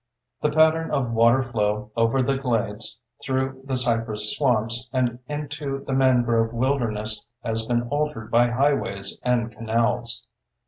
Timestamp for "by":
8.31-8.49